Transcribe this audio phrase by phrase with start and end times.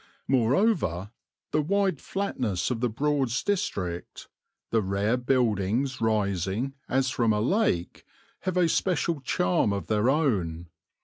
[0.27, 1.11] Moreover,
[1.51, 4.27] the wide flatness of the Broads District,
[4.71, 8.03] the rare buildings rising as from a lake,
[8.39, 10.69] have a special charm of their own.